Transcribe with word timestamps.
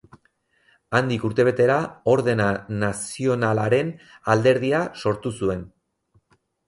Handik 0.99 1.25
urtebetera 1.27 1.75
Ordena 2.13 2.47
Nazionalaren 2.85 3.93
Alderdia 4.35 4.81
sortu 5.05 5.35
zuen. 5.43 5.63